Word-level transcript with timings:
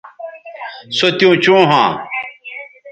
سو 0.97 1.07
تیوں 1.17 1.35
چوں 1.43 1.61
ھواں 1.69 1.89